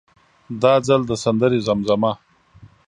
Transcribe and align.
دا 0.61 0.73
ځل 0.87 1.01
د 1.07 1.11
سندرې 1.23 1.59
زمزمه. 1.67 2.11